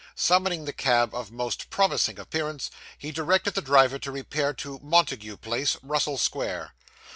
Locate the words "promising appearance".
1.69-2.71